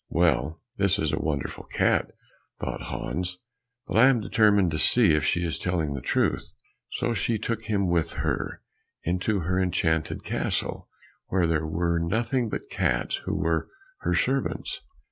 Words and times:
"Well, 0.09 0.59
this 0.77 0.97
is 0.97 1.13
a 1.13 1.19
wonderful 1.21 1.65
cat!" 1.65 2.11
thought 2.59 2.81
Hans, 2.85 3.37
"but 3.85 3.97
I 3.97 4.07
am 4.07 4.19
determined 4.19 4.71
to 4.71 4.79
see 4.79 5.11
if 5.13 5.23
she 5.23 5.43
is 5.43 5.59
telling 5.59 5.93
the 5.93 6.01
truth." 6.01 6.53
So 6.89 7.13
she 7.13 7.37
took 7.37 7.65
him 7.65 7.87
with 7.87 8.13
her 8.13 8.63
into 9.03 9.41
her 9.41 9.59
enchanted 9.61 10.23
castle, 10.23 10.89
where 11.27 11.45
there 11.45 11.67
were 11.67 11.99
nothing 11.99 12.49
but 12.49 12.67
cats 12.71 13.17
who 13.25 13.35
were 13.35 13.69
her 13.99 14.15
servants. 14.15 14.81